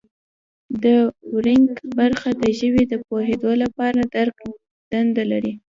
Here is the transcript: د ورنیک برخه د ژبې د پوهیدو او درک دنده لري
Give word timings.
د 0.83 0.85
ورنیک 1.35 1.75
برخه 1.97 2.29
د 2.41 2.43
ژبې 2.59 2.83
د 2.91 2.93
پوهیدو 3.07 3.47
او 3.63 3.91
درک 4.15 4.37
دنده 4.91 5.23
لري 5.31 5.53